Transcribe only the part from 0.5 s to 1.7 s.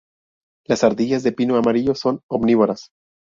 Las ardillas de pino